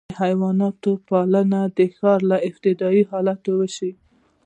[0.09, 3.93] د حیواناتو پالنه د ښکار له ابتدايي حالته وشوه.